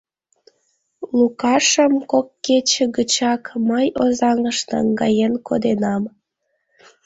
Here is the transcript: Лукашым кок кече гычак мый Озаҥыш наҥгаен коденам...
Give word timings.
Лукашым 1.17 1.93
кок 2.11 2.27
кече 2.45 2.83
гычак 2.95 3.43
мый 3.69 3.87
Озаҥыш 4.03 4.57
наҥгаен 4.71 5.33
коденам... 5.47 6.03